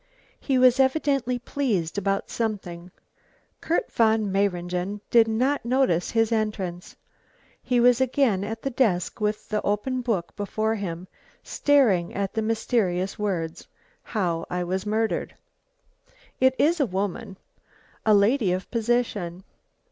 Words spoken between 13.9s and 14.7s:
"How I